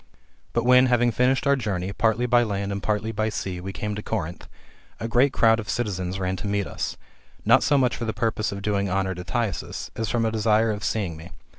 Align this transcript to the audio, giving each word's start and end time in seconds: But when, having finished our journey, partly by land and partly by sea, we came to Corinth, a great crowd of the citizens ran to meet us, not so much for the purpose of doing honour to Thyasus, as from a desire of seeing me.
But 0.53 0.63
when, 0.65 0.87
having 0.87 1.11
finished 1.11 1.45
our 1.45 1.55
journey, 1.55 1.93
partly 1.93 2.25
by 2.25 2.41
land 2.41 2.71
and 2.71 2.81
partly 2.81 3.11
by 3.11 3.29
sea, 3.29 3.61
we 3.61 3.71
came 3.71 3.93
to 3.93 4.01
Corinth, 4.01 4.47
a 4.99 5.07
great 5.07 5.31
crowd 5.31 5.59
of 5.59 5.67
the 5.67 5.71
citizens 5.71 6.17
ran 6.19 6.35
to 6.37 6.47
meet 6.47 6.65
us, 6.65 6.97
not 7.45 7.61
so 7.61 7.77
much 7.77 7.95
for 7.95 8.05
the 8.05 8.11
purpose 8.11 8.51
of 8.51 8.63
doing 8.63 8.89
honour 8.89 9.13
to 9.13 9.23
Thyasus, 9.23 9.91
as 9.95 10.09
from 10.09 10.25
a 10.25 10.31
desire 10.31 10.71
of 10.71 10.83
seeing 10.83 11.15
me. 11.15 11.29